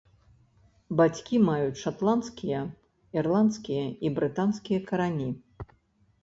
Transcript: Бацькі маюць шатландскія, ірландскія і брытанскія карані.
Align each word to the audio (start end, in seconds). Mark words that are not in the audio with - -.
Бацькі 1.01 1.35
маюць 1.49 1.81
шатландскія, 1.81 2.61
ірландскія 3.23 3.85
і 4.09 4.13
брытанскія 4.17 4.79
карані. 4.89 5.29